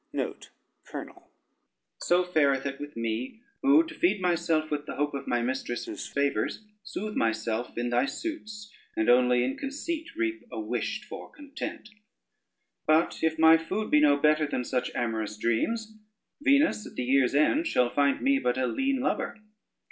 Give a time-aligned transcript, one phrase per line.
[1.99, 6.07] So fareth it with me, who to feed myself with the hope of my mistress's
[6.07, 11.89] favors, sooth myself in thy suits, and only in conceit reap a wished for content;
[12.87, 15.93] but if my food be no better than such amorous dreams,
[16.41, 19.37] Venus at the year's end shall find me but a lean lover.